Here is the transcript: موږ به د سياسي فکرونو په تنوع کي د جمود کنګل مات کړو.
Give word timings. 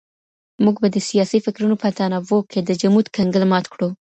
موږ 0.63 0.75
به 0.81 0.87
د 0.95 0.97
سياسي 1.09 1.39
فکرونو 1.45 1.75
په 1.81 1.87
تنوع 1.97 2.41
کي 2.51 2.59
د 2.63 2.69
جمود 2.81 3.05
کنګل 3.15 3.43
مات 3.51 3.65
کړو. 3.73 3.89